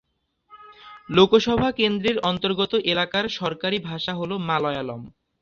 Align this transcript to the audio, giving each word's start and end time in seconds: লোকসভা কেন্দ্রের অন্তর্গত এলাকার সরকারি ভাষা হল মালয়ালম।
লোকসভা 1.09 1.69
কেন্দ্রের 1.71 2.17
অন্তর্গত 2.29 2.71
এলাকার 2.91 3.25
সরকারি 3.39 3.77
ভাষা 3.89 4.13
হল 4.15 4.31
মালয়ালম। 4.49 5.01